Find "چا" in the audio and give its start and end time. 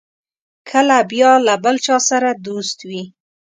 1.85-1.97